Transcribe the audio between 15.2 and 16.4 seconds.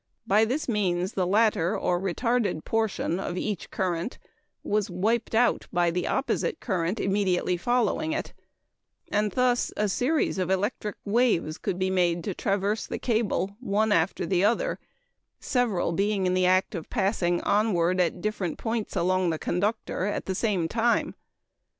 several being in